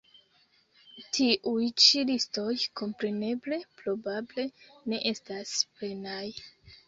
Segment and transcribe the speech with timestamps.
[1.17, 4.47] Tiuj ĉi listoj kompreneble probable
[4.93, 6.25] ne estas plenaj.